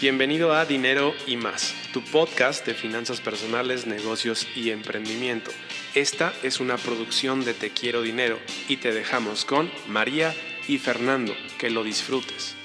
[0.00, 5.50] Bienvenido a Dinero y más, tu podcast de finanzas personales, negocios y emprendimiento.
[5.94, 10.32] Esta es una producción de Te Quiero Dinero y te dejamos con María
[10.66, 11.34] y Fernando.
[11.58, 12.56] Que lo disfrutes.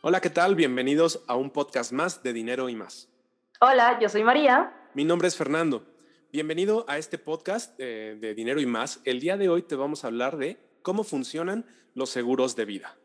[0.00, 0.54] Hola, ¿qué tal?
[0.54, 3.10] Bienvenidos a un podcast más de Dinero y más.
[3.60, 4.72] Hola, yo soy María.
[4.94, 5.84] Mi nombre es Fernando.
[6.32, 9.02] Bienvenido a este podcast eh, de Dinero y más.
[9.04, 12.99] El día de hoy te vamos a hablar de cómo funcionan los seguros de vida.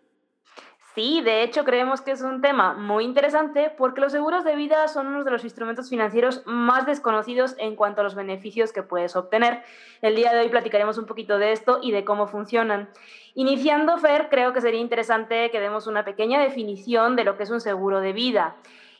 [0.95, 4.87] Sí, de hecho creemos que es un tema muy interesante porque los seguros de vida
[4.87, 9.17] son uno de los instrumentos financieros más desconocidos en cuanto a los beneficios que puedes
[9.17, 9.61] obtener.
[10.01, 12.87] El día de hoy platicaremos un poquito de esto y de cómo funcionan.
[13.33, 17.49] Iniciando, Fer, creo que sería interesante que demos una pequeña definición de lo que es
[17.49, 18.55] un seguro de vida.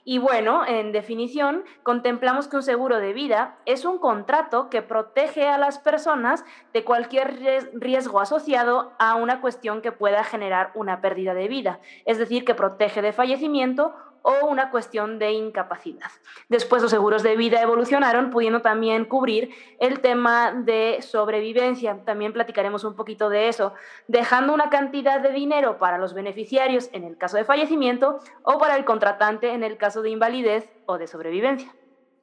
[0.07, 5.47] Y bueno, en definición, contemplamos que un seguro de vida es un contrato que protege
[5.47, 7.39] a las personas de cualquier
[7.73, 12.53] riesgo asociado a una cuestión que pueda generar una pérdida de vida, es decir, que
[12.53, 13.95] protege de fallecimiento
[14.25, 16.09] o una cuestión de incapacidad.
[16.49, 21.99] Después los seguros de vida evolucionaron, pudiendo también cubrir el tema de sobrevivencia.
[22.05, 23.73] También platicaremos un poquito de eso,
[24.07, 28.75] dejando una cantidad de dinero para los beneficiarios en el caso de fallecimiento o para
[28.75, 31.71] el contratante en el caso de invalidez o de sobrevivencia.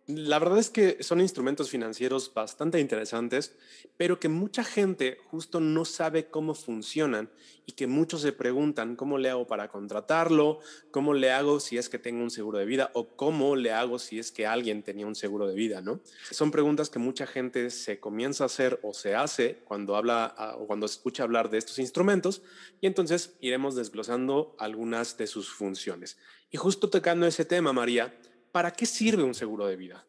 [0.09, 3.55] La verdad es que son instrumentos financieros bastante interesantes,
[3.97, 7.31] pero que mucha gente justo no sabe cómo funcionan
[7.67, 10.59] y que muchos se preguntan cómo le hago para contratarlo,
[10.91, 14.01] cómo le hago si es que tengo un seguro de vida o cómo le hago
[14.01, 16.01] si es que alguien tenía un seguro de vida, ¿no?
[16.33, 20.67] Son preguntas que mucha gente se comienza a hacer o se hace cuando habla o
[20.67, 22.43] cuando escucha hablar de estos instrumentos
[22.81, 26.19] y entonces iremos desglosando algunas de sus funciones.
[26.51, 28.13] Y justo tocando ese tema, María,
[28.53, 30.05] ¿para qué sirve un seguro de vida?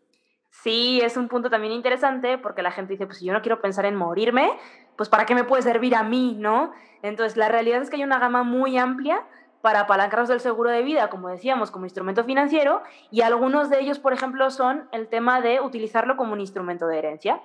[0.52, 3.59] Sí, es un punto también interesante porque la gente dice, pues si yo no quiero
[3.59, 4.52] pensar en morirme,
[4.95, 6.72] pues ¿para qué me puede servir a mí, no?
[7.02, 9.25] Entonces, la realidad es que hay una gama muy amplia
[9.61, 13.97] para apalancarnos del seguro de vida, como decíamos, como instrumento financiero, y algunos de ellos,
[13.97, 17.41] por ejemplo, son el tema de utilizarlo como un instrumento de herencia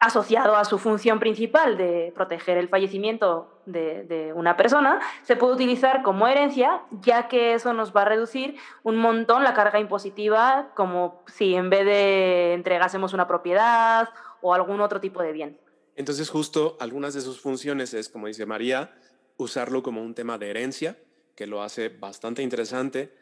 [0.00, 6.02] asociado a su función principal de proteger el fallecimiento de, una persona, se puede utilizar
[6.02, 11.22] como herencia, ya que eso nos va a reducir un montón la carga impositiva, como
[11.26, 14.08] si en vez de entregásemos una propiedad
[14.40, 15.60] o algún otro tipo de bien.
[15.96, 18.94] Entonces, justo algunas de sus funciones es, como dice María,
[19.36, 20.98] usarlo como un tema de herencia,
[21.36, 23.14] que lo hace bastante interesante.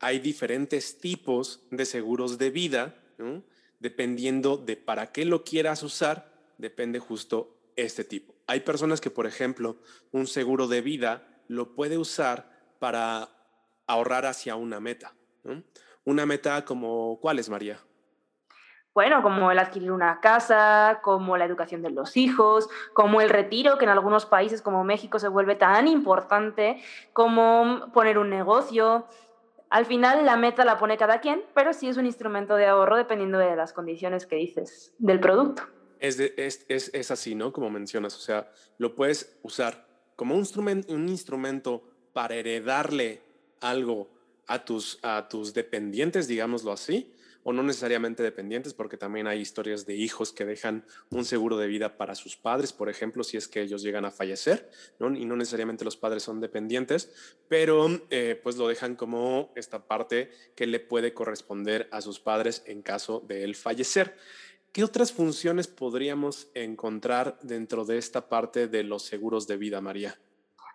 [0.00, 3.42] Hay diferentes tipos de seguros de vida, ¿no?
[3.86, 8.34] Dependiendo de para qué lo quieras usar, depende justo este tipo.
[8.48, 9.76] Hay personas que, por ejemplo,
[10.10, 13.28] un seguro de vida lo puede usar para
[13.86, 15.14] ahorrar hacia una meta.
[16.04, 17.78] Una meta como, ¿cuál es, María?
[18.92, 23.78] Bueno, como el adquirir una casa, como la educación de los hijos, como el retiro,
[23.78, 26.82] que en algunos países como México se vuelve tan importante,
[27.12, 29.06] como poner un negocio,
[29.70, 32.96] al final la meta la pone cada quien, pero sí es un instrumento de ahorro
[32.96, 35.62] dependiendo de las condiciones que dices del producto.
[35.98, 37.52] Es, es, así, ¿no?
[37.52, 41.82] Como mencionas, o sea, lo puedes usar como un instrumento, un instrumento
[42.12, 43.22] para heredarle
[43.60, 44.08] algo
[44.46, 47.12] a tus, a tus dependientes, digámoslo así,
[47.48, 51.68] o no necesariamente dependientes, porque también hay historias de hijos que dejan un seguro de
[51.68, 54.68] vida para sus padres, por ejemplo, si es que ellos llegan a fallecer,
[54.98, 57.12] y no necesariamente los padres son dependientes,
[57.46, 62.64] pero eh, pues lo dejan como esta parte que le puede corresponder a sus padres
[62.66, 64.16] en caso de él fallecer.
[64.72, 70.18] ¿Qué otras funciones podríamos encontrar dentro de esta parte de los seguros de vida, María?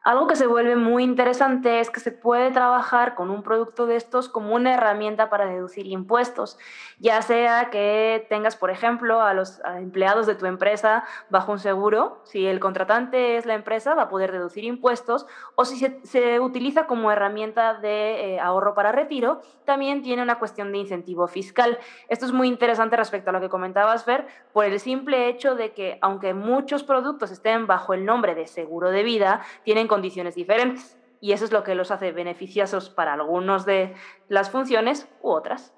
[0.04, 3.98] Algo que se vuelve muy interesante es que se puede trabajar con un producto de
[3.98, 6.58] estos como una herramienta para deducir impuestos,
[6.98, 12.20] ya sea que tengas, por ejemplo, a los empleados de tu empresa bajo un seguro,
[12.24, 16.88] si el contratante es la empresa, va a poder deducir impuestos, o si se, utiliza
[16.88, 21.78] como herramienta de eh, ahorro para retiro, también tiene una cuestión de incentivo fiscal.
[22.10, 25.74] Esto es muy interesante respecto a lo que comentabas, Fer, por el simple hecho de
[25.74, 30.98] que aunque muchos productos estén bajo el nombre de seguro de vida, tienen condiciones diferentes.
[31.20, 33.94] Y eso es lo que los hace beneficiosos para algunos de
[34.30, 35.74] las funciones u otras.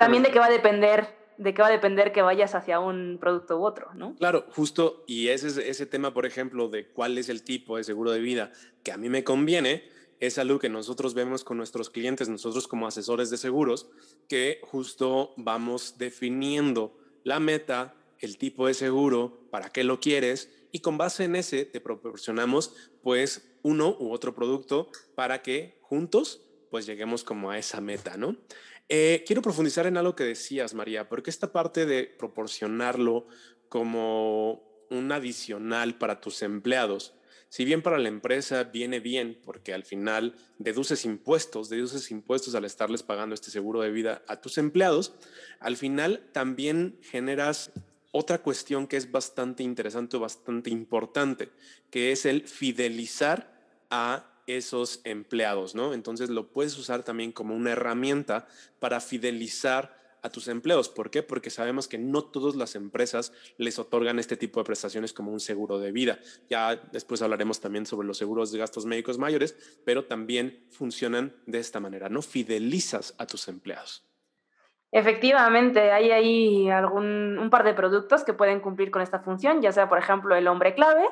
[0.00, 3.18] También de qué va a depender de qué va a depender que vayas hacia un
[3.20, 4.14] producto u otro, ¿no?
[4.16, 8.12] Claro, justo, y ese, ese tema, por ejemplo, de cuál es el tipo de seguro
[8.12, 8.52] de vida
[8.84, 9.82] que a mí me conviene,
[10.20, 13.90] es algo que nosotros vemos con nuestros clientes, nosotros como asesores de seguros,
[14.28, 20.80] que justo vamos definiendo la meta, el tipo de seguro, para qué lo quieres y
[20.80, 26.84] con base en ese te proporcionamos pues uno u otro producto para que juntos pues
[26.84, 28.36] lleguemos como a esa meta, ¿no?
[28.88, 33.28] Eh, quiero profundizar en algo que decías, María, porque esta parte de proporcionarlo
[33.68, 37.14] como un adicional para tus empleados
[37.54, 42.64] si bien para la empresa viene bien, porque al final deduces impuestos, deduces impuestos al
[42.64, 45.14] estarles pagando este seguro de vida a tus empleados,
[45.60, 47.70] al final también generas
[48.16, 51.50] otra cuestión que es bastante interesante bastante importante,
[51.90, 53.52] que es el fidelizar
[53.90, 55.92] a esos empleados, ¿no?
[55.92, 58.46] Entonces lo puedes usar también como una herramienta
[58.78, 60.88] para fidelizar a tus empleos.
[60.88, 61.24] ¿Por qué?
[61.24, 65.40] Porque sabemos que no todas las empresas les otorgan este tipo de prestaciones como un
[65.40, 66.20] seguro de vida.
[66.48, 71.58] Ya después hablaremos también sobre los seguros de gastos médicos mayores, pero también funcionan de
[71.58, 72.22] esta manera, ¿no?
[72.22, 74.04] Fidelizas a tus empleados.
[74.96, 79.72] Efectivamente, hay ahí algún, un par de productos que pueden cumplir con esta función, ya
[79.72, 81.04] sea, por ejemplo, el hombre clave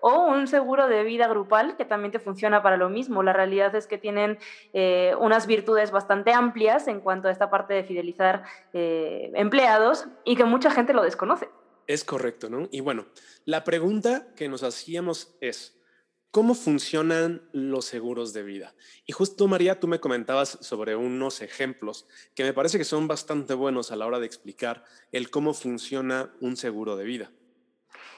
[0.00, 3.22] o un seguro de vida grupal que también te funciona para lo mismo.
[3.22, 4.38] La realidad es que tienen
[4.74, 8.44] eh, unas virtudes bastante amplias en cuanto a esta parte de fidelizar
[8.74, 11.48] eh, empleados y que mucha gente lo desconoce.
[11.86, 12.68] Es correcto, ¿no?
[12.70, 13.06] Y bueno,
[13.46, 15.79] la pregunta que nos hacíamos es,
[16.32, 18.76] ¿Cómo funcionan los seguros de vida?
[19.04, 22.06] Y justo María, tú me comentabas sobre unos ejemplos
[22.36, 26.32] que me parece que son bastante buenos a la hora de explicar el cómo funciona
[26.40, 27.32] un seguro de vida.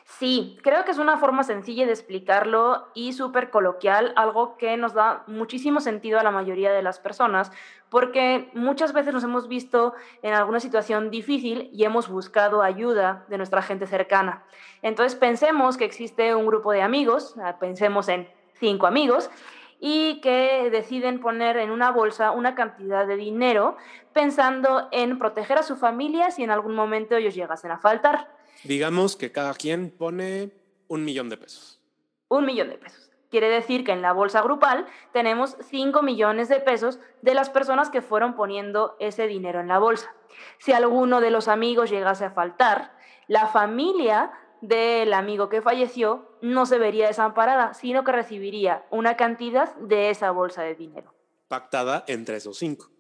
[0.05, 4.95] Sí, creo que es una forma sencilla de explicarlo y súper coloquial, algo que nos
[4.95, 7.53] da muchísimo sentido a la mayoría de las personas,
[7.89, 13.37] porque muchas veces nos hemos visto en alguna situación difícil y hemos buscado ayuda de
[13.37, 14.43] nuestra gente cercana.
[14.83, 19.31] Entonces pensemos que existe un grupo de amigos, ah, pensemos en cinco amigos,
[19.85, 23.77] y que deciden poner en una bolsa una cantidad de dinero
[24.13, 28.42] pensando en proteger a su familia si en algún momento ellos llegasen a faltar.
[28.64, 30.50] Digamos que cada quien pone
[30.88, 31.81] un millón de pesos.
[32.29, 33.11] Un millón de pesos.
[33.31, 37.88] Quiere decir que en la bolsa grupal tenemos 5 millones de pesos de las personas
[37.88, 40.14] que fueron poniendo ese dinero en la bolsa.
[40.59, 42.93] Si alguno de los amigos llegase a faltar,
[43.29, 49.75] la familia del amigo que falleció no se vería desamparada, sino que recibiría una cantidad
[49.76, 51.15] de esa bolsa de dinero.
[51.49, 52.92] Pactada entre esos cinco.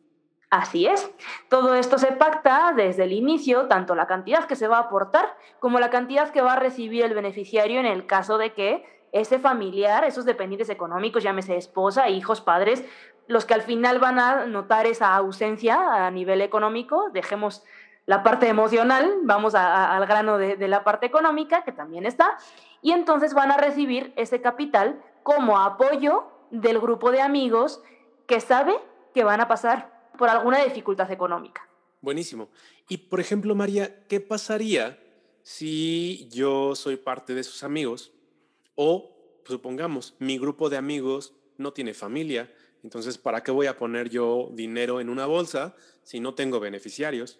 [0.52, 1.10] Así es.
[1.48, 5.34] Todo esto se pacta desde el inicio, tanto la cantidad que se va a aportar
[5.60, 9.38] como la cantidad que va a recibir el beneficiario en el caso de que ese
[9.38, 12.84] familiar, esos dependientes económicos, llámese esposa, hijos, padres,
[13.28, 17.64] los que al final van a notar esa ausencia a nivel económico, dejemos
[18.04, 22.36] la parte emocional, vamos al grano de, de la parte económica, que también está,
[22.82, 27.82] y entonces van a recibir ese capital como apoyo del grupo de amigos
[28.26, 28.74] que sabe
[29.14, 31.68] que van a pasar por alguna dificultad económica.
[32.00, 32.48] Buenísimo.
[32.88, 34.98] Y por ejemplo, María, ¿qué pasaría
[35.42, 38.12] si yo soy parte de sus amigos
[38.74, 39.10] o,
[39.46, 42.52] supongamos, mi grupo de amigos no tiene familia?
[42.82, 47.38] Entonces, ¿para qué voy a poner yo dinero en una bolsa si no tengo beneficiarios?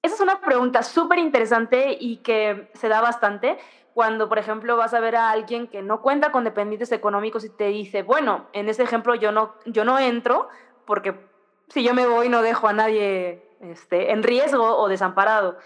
[0.00, 3.58] Esa es una pregunta súper interesante y que se da bastante
[3.92, 7.50] cuando, por ejemplo, vas a ver a alguien que no cuenta con dependientes económicos y
[7.50, 10.48] te dice, bueno, en ese ejemplo yo no, yo no entro
[10.86, 11.27] porque
[11.70, 15.58] si yo me voy no dejo a nadie este, en riesgo o desamparado.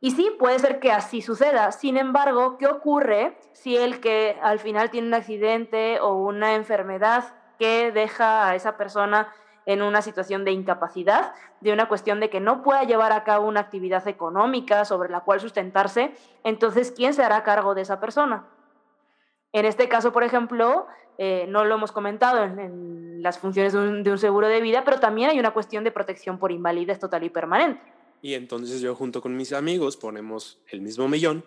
[0.00, 1.72] Y sí, puede ser que así suceda.
[1.72, 7.34] Sin embargo, ¿qué ocurre si el que al final tiene un accidente o una enfermedad
[7.58, 9.32] que deja a esa persona
[9.64, 11.32] en una situación de incapacidad,
[11.62, 15.20] de una cuestión de que no pueda llevar a cabo una actividad económica sobre la
[15.20, 16.12] cual sustentarse?
[16.42, 18.44] Entonces, ¿quién se hará cargo de esa persona?
[19.52, 20.86] En este caso, por ejemplo,
[21.18, 25.30] eh, no lo hemos comentado en, las funciones de un, seguro de vida, pero también
[25.30, 27.80] hay una cuestión de protección por invalidez total y permanente.
[28.20, 31.42] Y entonces yo junto con mis amigos ponemos el mismo millón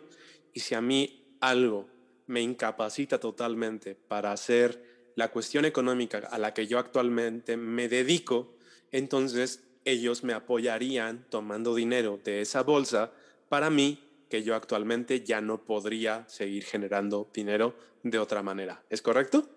[0.53, 1.85] y si a mí algo
[2.25, 4.83] me incapacita totalmente para hacer
[5.15, 8.55] la cuestión económica a la que yo actualmente me dedico,
[8.91, 13.11] entonces ellos me apoyarían tomando dinero de esa bolsa
[13.49, 18.83] para mí que yo actualmente ya no podría seguir generando dinero de otra manera.
[18.89, 19.47] ¿Es correcto?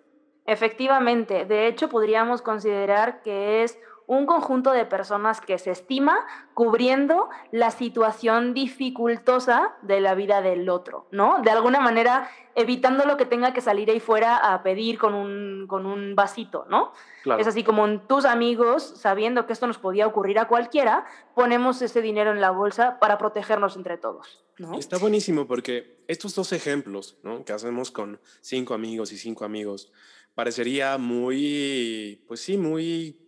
[0.50, 3.78] Efectivamente, de hecho podríamos considerar que es
[4.08, 10.68] un conjunto de personas que se estima cubriendo la situación dificultosa de la vida del
[10.68, 11.40] otro, ¿no?
[11.44, 15.68] De alguna manera evitando lo que tenga que salir ahí fuera a pedir con un,
[15.68, 16.92] con un vasito, ¿no?
[17.38, 21.80] Es así como en tus amigos, sabiendo que esto nos podía ocurrir a cualquiera, ponemos
[21.80, 24.42] ese dinero en la bolsa para protegernos entre todos.
[24.58, 24.74] ¿no?
[24.76, 27.44] Está buenísimo porque estos dos ejemplos ¿no?
[27.44, 29.92] que hacemos con cinco amigos y cinco amigos,
[30.34, 33.18] parecería muy, pues sí, muy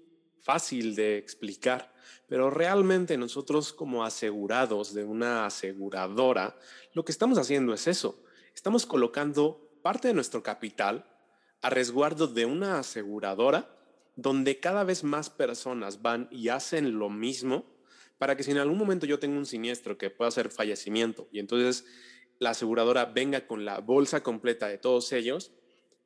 [0.41, 1.93] fácil de explicar,
[2.29, 6.57] pero realmente nosotros como asegurados de una aseguradora,
[6.95, 8.23] lo que estamos haciendo es eso.
[8.55, 11.07] Estamos colocando parte de nuestro capital
[11.61, 13.77] a resguardo de una aseguradora
[14.17, 17.65] donde cada vez más personas van y hacen lo mismo
[18.19, 21.39] para que si en algún momento yo tengo un siniestro que pueda ser fallecimiento y
[21.39, 21.87] entonces
[22.39, 25.53] la aseguradora venga con la bolsa completa de todos ellos,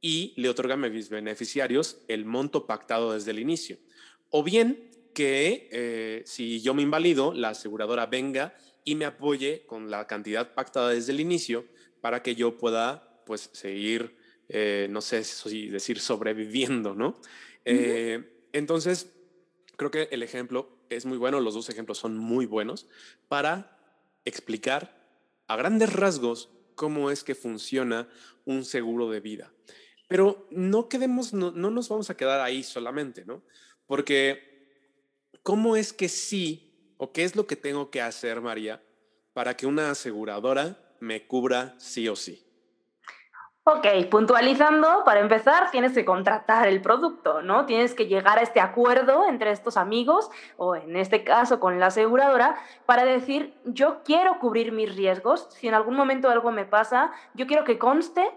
[0.01, 3.79] y le otorga a mis beneficiarios el monto pactado desde el inicio.
[4.31, 9.91] O bien que eh, si yo me invalido, la aseguradora venga y me apoye con
[9.91, 11.65] la cantidad pactada desde el inicio
[12.01, 14.17] para que yo pueda pues seguir,
[14.49, 17.21] eh, no sé si decir sobreviviendo, ¿no?
[17.65, 19.13] Eh, entonces,
[19.77, 22.87] creo que el ejemplo es muy bueno, los dos ejemplos son muy buenos
[23.29, 23.77] para
[24.25, 24.97] explicar
[25.49, 28.09] a grandes rasgos cómo es que funciona
[28.45, 29.53] un seguro de vida.
[30.09, 33.43] Pero no quedemos, no, no nos vamos a quedar ahí solamente, ¿no?
[33.87, 34.69] Porque,
[35.43, 38.83] ¿cómo es que sí, o qué es lo que tengo que hacer, María,
[39.33, 42.47] para que una aseguradora me cubra sí o sí?
[43.69, 47.67] Ok, puntualizando, para empezar, tienes que contratar el producto, ¿no?
[47.67, 51.87] Tienes que llegar a este acuerdo entre estos amigos, o en este caso con la
[51.87, 52.55] aseguradora,
[52.87, 57.49] para decir, yo quiero cubrir mis riesgos, si en algún momento algo me pasa, yo
[57.49, 58.31] quiero que conste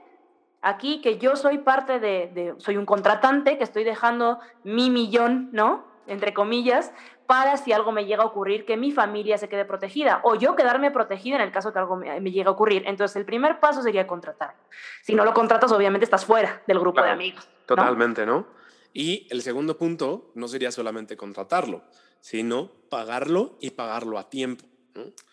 [0.62, 5.50] aquí que yo soy parte de, de soy un contratante, que estoy dejando mi millón,
[5.52, 5.88] ¿no?
[6.08, 6.92] Entre comillas,
[7.30, 10.56] para si algo me llega a ocurrir, que mi familia se quede protegida o yo
[10.56, 12.82] quedarme protegida en el caso que algo me, llegue a ocurrir.
[12.88, 14.56] Entonces, el primer paso sería contratar.
[15.04, 17.48] Si no lo contratas, obviamente estás fuera del grupo de amigos.
[17.68, 18.48] Totalmente, ¿no?
[18.94, 21.84] Y el segundo punto no sería solamente contratarlo,
[22.20, 24.66] sino pagarlo y pagarlo a tiempo.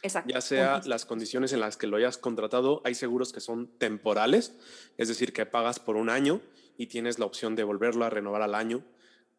[0.02, 0.32] Exacto.
[0.32, 4.54] Ya sea las condiciones en las que lo hayas contratado, hay seguros que son temporales,
[4.96, 6.40] es decir, que pagas por un año
[6.76, 8.84] y tienes la opción de volverlo a renovar al año,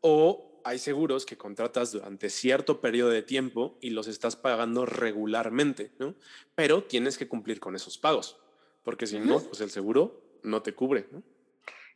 [0.02, 5.92] o hay seguros que contratas durante cierto periodo de tiempo y los estás pagando regularmente,
[5.98, 6.16] ¿no?
[6.56, 8.38] Pero tienes que cumplir con esos pagos,
[8.84, 11.24] porque si no, pues el seguro no te cubre, ¿no?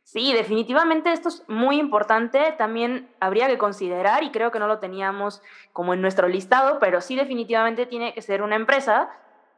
[0.04, 2.54] Sí, definitivamente esto es muy importante.
[2.58, 5.42] También habría que considerar, y creo que no lo teníamos
[5.72, 9.10] como en nuestro listado, pero sí definitivamente tiene que ser una empresa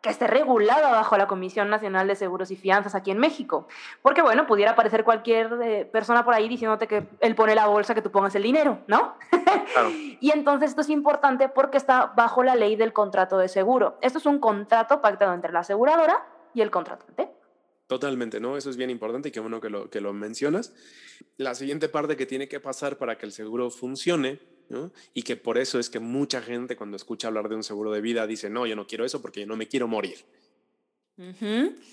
[0.04, 3.68] que esté regulada bajo la Comisión Nacional de Seguros y Fianzas aquí en México.
[4.02, 7.94] Porque, bueno, pudiera aparecer cualquier eh, persona por ahí diciéndote que él pone la bolsa,
[7.94, 9.16] que tú pongas el dinero, ¿no?
[9.72, 9.88] Claro.
[10.20, 13.96] y entonces esto es importante porque está bajo la ley del contrato de seguro.
[14.02, 16.22] Esto es un contrato pactado entre la aseguradora
[16.52, 17.30] y el contratante.
[17.87, 18.57] Totalmente, ¿no?
[18.57, 20.73] Eso es bien importante y qué bueno que lo, que lo mencionas.
[21.37, 24.38] La siguiente parte que tiene que pasar para que el seguro funcione
[25.12, 28.00] y que por eso es que mucha gente cuando escucha hablar de un seguro de
[28.00, 30.25] vida dice, no, yo no quiero eso porque yo no me quiero morir.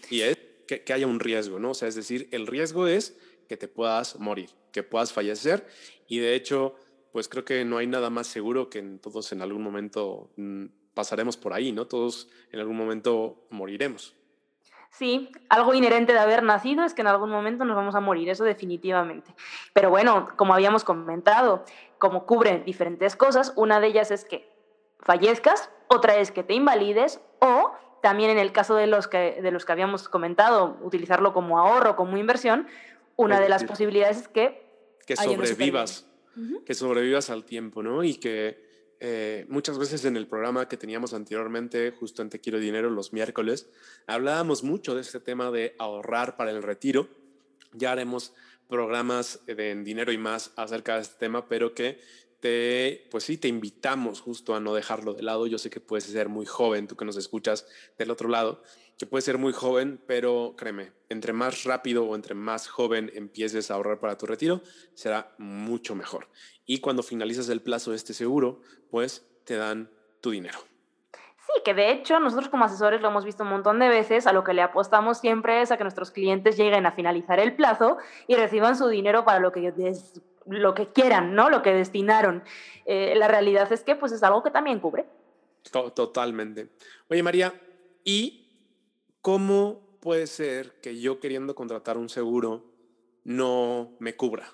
[0.10, 1.72] Y es que, que, haya un riesgo, ¿no?
[1.72, 3.18] O sea, es decir, el riesgo es
[3.48, 5.68] que te puedas morir, que puedas fallecer.
[6.08, 6.76] Y de hecho,
[7.12, 10.66] pues creo que no hay nada más seguro que en todos en algún momento mm,
[10.94, 11.86] pasaremos por ahí, ¿no?
[11.88, 14.16] Todos en algún momento moriremos.
[14.92, 18.30] Sí, algo inherente de haber nacido es que en algún momento nos vamos a morir,
[18.30, 19.34] eso definitivamente.
[19.74, 21.64] Pero bueno, como habíamos comentado,
[21.98, 24.52] como cubren diferentes cosas, una de ellas es que
[25.00, 27.72] fallezcas, otra es que te invalides o
[28.02, 31.96] también en el caso de los que, de los que habíamos comentado, utilizarlo como ahorro,
[31.96, 32.68] como inversión,
[33.16, 34.70] una de las posibilidades es que...
[35.06, 36.08] Que sobrevivas,
[36.66, 38.04] que sobrevivas al tiempo, ¿no?
[38.04, 38.71] Y que
[39.04, 43.14] eh, muchas veces en el programa que teníamos anteriormente, justo en Te Quiero Dinero, los
[43.14, 43.68] miércoles,
[44.06, 47.10] hablábamos mucho de este tema de ahorrar para el retiro.
[47.74, 48.34] Ya haremos
[48.70, 52.00] programas de en dinero y más acerca de este tema, pero que
[52.42, 55.48] te, pues sí, te invitamos justo a no dejarlo de lado.
[55.48, 57.66] Yo sé que puedes ser muy joven, tú que nos escuchas
[57.98, 58.62] del otro lado,
[59.00, 63.72] que puedes ser muy joven, pero créeme, entre más rápido o entre más joven empieces
[63.72, 64.62] a ahorrar para tu retiro,
[64.94, 66.28] será mucho mejor.
[66.72, 69.90] Y cuando finalizas el plazo de este seguro, pues te dan
[70.22, 70.58] tu dinero.
[71.12, 74.32] Sí, que de hecho nosotros como asesores lo hemos visto un montón de veces, a
[74.32, 77.98] lo que le apostamos siempre es a que nuestros clientes lleguen a finalizar el plazo
[78.26, 79.74] y reciban su dinero para lo que,
[80.46, 81.50] lo que quieran, ¿no?
[81.50, 82.42] Lo que destinaron.
[82.86, 85.06] Eh, la realidad es que pues es algo que también cubre.
[85.94, 86.70] Totalmente.
[87.10, 87.54] Oye María,
[88.06, 88.48] ¿y
[89.22, 92.64] cómo puede ser que yo queriendo contratar un seguro
[93.26, 94.54] no me cubra?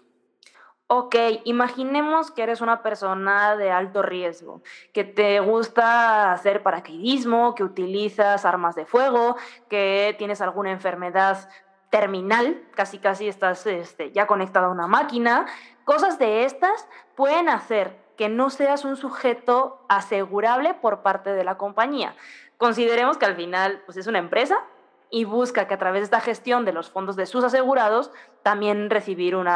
[0.90, 4.62] Ok, imaginemos que eres una persona de alto riesgo,
[4.94, 9.36] que te gusta hacer paracaidismo, que utilizas armas de fuego,
[9.70, 11.50] que tienes alguna enfermedad
[11.90, 15.46] terminal, casi casi estás este, ya conectado a una máquina.
[15.84, 21.58] Cosas de estas pueden hacer que no seas un sujeto asegurable por parte de la
[21.58, 22.16] compañía.
[22.58, 24.64] Consideremos que al final pues, es una empresa
[25.10, 28.12] y busca que a través de esta gestión de los fondos de sus asegurados
[28.44, 29.48] también recibir un,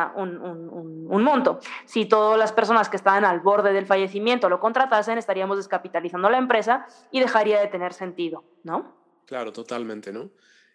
[1.07, 1.59] monto.
[1.85, 6.37] Si todas las personas que están al borde del fallecimiento lo contratasen, estaríamos descapitalizando la
[6.37, 8.95] empresa y dejaría de tener sentido, ¿no?
[9.25, 10.29] Claro, totalmente, ¿no?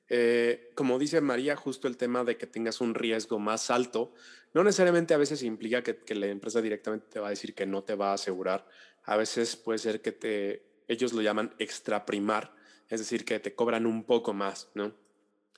[0.09, 4.13] Eh, como dice María, justo el tema de que tengas un riesgo más alto,
[4.55, 7.67] no necesariamente a veces implica que, que la empresa directamente te va a decir que
[7.67, 8.67] no te va a asegurar.
[9.05, 12.55] A veces puede ser que te, ellos lo llaman extraprimar,
[12.89, 14.95] es decir, que te cobran un poco más, ¿no?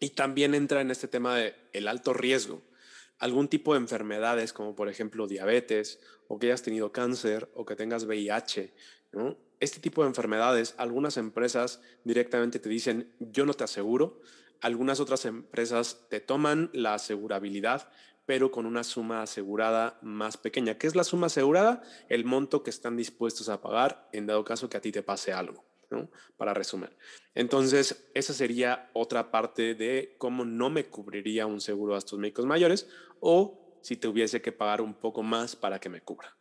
[0.00, 2.62] Y también entra en este tema de el alto riesgo,
[3.18, 7.76] algún tipo de enfermedades como por ejemplo diabetes o que hayas tenido cáncer o que
[7.76, 8.74] tengas VIH,
[9.60, 14.20] Este tipo de enfermedades, algunas empresas directamente te dicen, yo no te aseguro,
[14.60, 17.90] algunas otras empresas te toman la asegurabilidad,
[18.24, 20.76] pero con una suma asegurada más pequeña.
[20.76, 21.82] ¿Qué es la suma asegurada?
[22.08, 25.32] El monto que están dispuestos a pagar en dado caso que a ti te pase
[25.32, 25.64] algo.
[26.36, 26.96] Para resumir.
[27.34, 32.46] Entonces, esa sería otra parte de cómo no me cubriría un seguro a estos médicos
[32.46, 32.88] mayores
[33.20, 36.37] o si tuviese que pagar un poco más para que me cubra.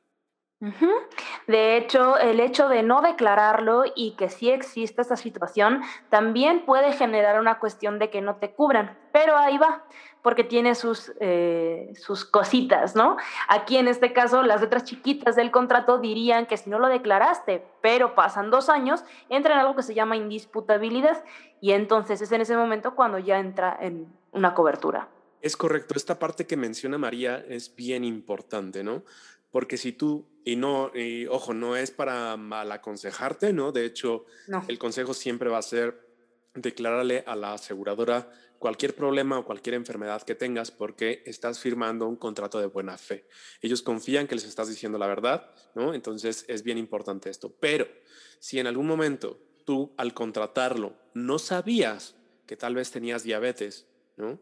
[1.47, 6.93] De hecho, el hecho de no declararlo y que sí exista esta situación también puede
[6.93, 9.85] generar una cuestión de que no te cubran, pero ahí va,
[10.23, 13.17] porque tiene sus, eh, sus cositas, ¿no?
[13.47, 17.63] Aquí en este caso, las letras chiquitas del contrato dirían que si no lo declaraste,
[17.81, 21.23] pero pasan dos años, entra en algo que se llama indisputabilidad
[21.61, 25.07] y entonces es en ese momento cuando ya entra en una cobertura.
[25.39, 29.03] Es correcto, esta parte que menciona María es bien importante, ¿no?
[29.51, 33.71] Porque si tú, y no, y ojo, no es para mal aconsejarte, ¿no?
[33.71, 34.25] De hecho,
[34.67, 36.07] el consejo siempre va a ser
[36.53, 42.15] declararle a la aseguradora cualquier problema o cualquier enfermedad que tengas porque estás firmando un
[42.15, 43.27] contrato de buena fe.
[43.61, 45.93] Ellos confían que les estás diciendo la verdad, ¿no?
[45.93, 47.55] Entonces es bien importante esto.
[47.59, 47.87] Pero
[48.39, 53.85] si en algún momento tú al contratarlo no sabías que tal vez tenías diabetes,
[54.15, 54.39] ¿no?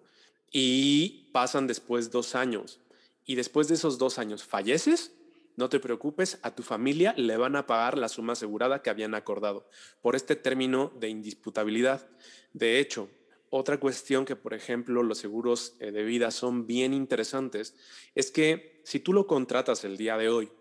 [0.52, 2.80] Y pasan después dos años
[3.26, 5.14] y después de esos dos años falleces,
[5.56, 9.16] no te preocupes, a tu familia le van a pagar la suma asegurada que habían
[9.16, 9.68] acordado
[10.02, 12.10] por este término de indisputabilidad.
[12.54, 13.10] De hecho,
[13.50, 17.76] otra cuestión que, por ejemplo, los seguros eh, de vida son bien interesantes
[18.14, 20.52] es que si tú lo contratas el día de hoy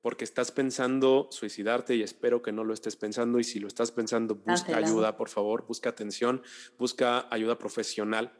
[0.00, 3.92] porque estás pensando suicidarte y espero que no lo estés pensando y si lo estás
[3.92, 6.42] pensando, busca ayuda, por favor, busca atención,
[6.78, 8.32] busca ayuda profesional.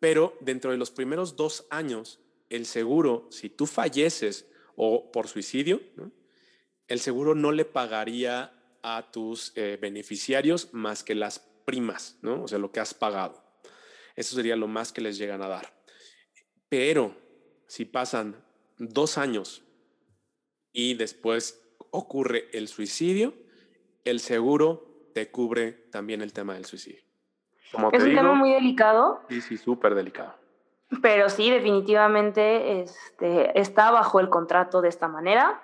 [0.00, 2.20] Pero dentro de los primeros dos años,
[2.52, 5.80] el seguro, si tú falleces o por suicidio,
[6.86, 12.42] el seguro no le pagaría a tus eh, beneficiarios más que las primas, ¿no?
[12.42, 13.42] O sea, lo que has pagado.
[14.16, 15.72] Eso sería lo más que les llegan a dar.
[16.68, 17.16] Pero
[17.66, 18.36] si pasan
[18.76, 19.62] dos años
[20.72, 21.58] y después
[21.90, 23.32] ocurre el suicidio,
[24.04, 27.00] el seguro te cubre también el tema del suicidio.
[27.92, 29.22] es un tema muy delicado.
[29.30, 30.41] Sí, sí, súper delicado.
[31.00, 35.62] Pero sí, definitivamente este, está bajo el contrato de esta manera.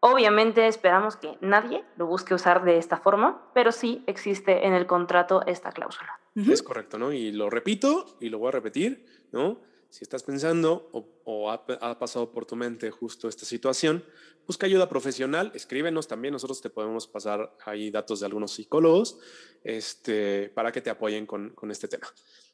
[0.00, 4.86] Obviamente esperamos que nadie lo busque usar de esta forma, pero sí existe en el
[4.86, 6.20] contrato esta cláusula.
[6.36, 7.12] Es correcto, ¿no?
[7.12, 9.60] Y lo repito y lo voy a repetir, ¿no?
[9.88, 10.90] Si estás pensando
[11.24, 14.04] o, ha, ha, pasado por tu mente justo esta situación,
[14.46, 19.18] busca ayuda profesional, escríbenos también, nosotros te podemos pasar ahí datos de algunos psicólogos
[19.62, 22.08] este, para que te apoyen con, con este tema.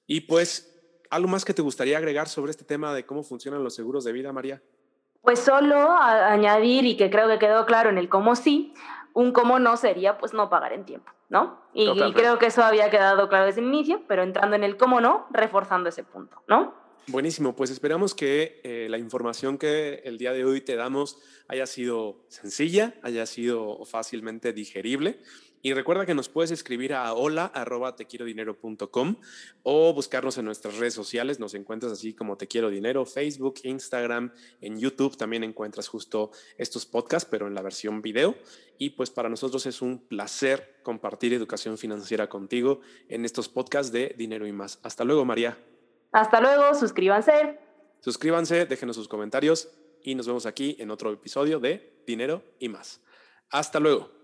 [0.06, 0.79] Y pues
[1.10, 4.12] ¿Algo más que te gustaría agregar sobre este tema de cómo funcionan los seguros de
[4.12, 4.62] vida, María?
[5.22, 8.72] Pues solo añadir, y que creo que quedó claro en el cómo sí,
[9.12, 11.60] un cómo no sería pues no pagar en tiempo, ¿no?
[11.74, 15.00] Y, creo que eso había quedado claro desde el inicio, pero entrando en el cómo
[15.00, 16.74] no, reforzando ese punto, ¿no?
[17.10, 21.18] Buenísimo, pues esperamos que eh, la información que el día de hoy te damos
[21.48, 25.18] haya sido sencilla, haya sido fácilmente digerible
[25.60, 27.96] y recuerda que nos puedes escribir a hola arroba
[29.64, 31.40] o buscarnos en nuestras redes sociales.
[31.40, 36.86] Nos encuentras así como Te Quiero Dinero, Facebook, Instagram, en YouTube también encuentras justo estos
[36.86, 38.36] podcasts, pero en la versión video.
[38.78, 44.14] Y pues para nosotros es un placer compartir educación financiera contigo en estos podcasts de
[44.16, 44.78] Dinero y más.
[44.84, 45.58] Hasta luego, María.
[46.12, 47.58] Hasta luego, suscríbanse.
[48.00, 49.68] Suscríbanse, déjenos sus comentarios
[50.02, 53.00] y nos vemos aquí en otro episodio de Dinero y más.
[53.50, 54.19] Hasta luego.